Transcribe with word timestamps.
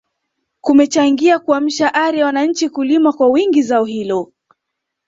kumechangia 0.61 1.39
kuamsha 1.39 1.93
ari 1.93 2.19
ya 2.19 2.25
wananchi 2.25 2.69
kulima 2.69 3.13
kwa 3.13 3.27
wingi 3.27 3.61
zao 3.61 3.85
hilo 3.85 4.33